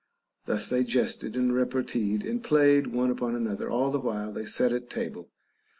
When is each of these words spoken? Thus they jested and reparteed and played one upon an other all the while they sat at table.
Thus 0.45 0.67
they 0.67 0.83
jested 0.83 1.35
and 1.35 1.51
reparteed 1.51 2.27
and 2.27 2.43
played 2.43 2.87
one 2.87 3.11
upon 3.11 3.35
an 3.35 3.45
other 3.45 3.69
all 3.69 3.91
the 3.91 3.99
while 3.99 4.31
they 4.31 4.45
sat 4.45 4.73
at 4.73 4.89
table. 4.89 5.29